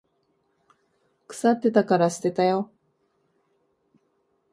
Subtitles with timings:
[1.27, 2.71] 腐ってたから捨てたよ。